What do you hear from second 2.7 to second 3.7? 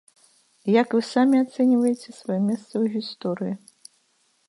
ў гісторыі?